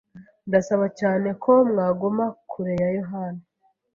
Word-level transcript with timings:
Ndasaba 0.47 0.85
cyane 0.99 1.29
ko 1.43 1.51
mwaguma 1.69 2.25
kure 2.49 2.73
ya 2.81 2.89
Yohani. 2.97 3.41